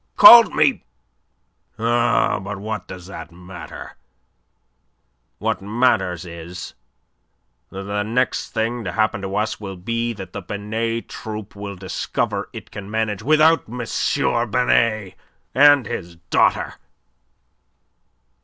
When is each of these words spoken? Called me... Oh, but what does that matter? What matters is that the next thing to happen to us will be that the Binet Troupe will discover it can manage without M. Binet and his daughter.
Called 0.17 0.55
me... 0.55 0.83
Oh, 1.77 2.39
but 2.39 2.57
what 2.57 2.87
does 2.87 3.05
that 3.05 3.31
matter? 3.31 3.97
What 5.37 5.61
matters 5.61 6.25
is 6.25 6.73
that 7.69 7.83
the 7.83 8.01
next 8.01 8.49
thing 8.49 8.83
to 8.83 8.93
happen 8.93 9.21
to 9.21 9.35
us 9.35 9.59
will 9.59 9.77
be 9.77 10.11
that 10.13 10.33
the 10.33 10.41
Binet 10.41 11.07
Troupe 11.07 11.55
will 11.55 11.75
discover 11.75 12.49
it 12.51 12.71
can 12.71 12.89
manage 12.89 13.21
without 13.21 13.69
M. 13.69 13.83
Binet 14.49 15.13
and 15.53 15.85
his 15.85 16.15
daughter. 16.31 16.73